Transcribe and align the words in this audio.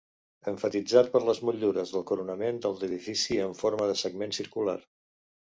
Emfatitzat 0.51 1.11
per 1.15 1.21
les 1.27 1.41
motllures 1.49 1.91
del 1.97 2.05
coronament 2.13 2.57
de 2.65 2.73
l'edifici 2.79 3.39
en 3.45 3.55
forma 3.61 3.93
de 3.93 4.01
segment 4.07 4.35
circular. 4.41 4.77